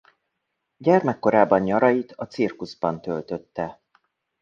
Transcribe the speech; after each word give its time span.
Gyermekkorában 0.77 1.61
nyarait 1.61 2.11
a 2.11 2.25
cirkuszban 2.25 3.01
töltötte. 3.01 3.81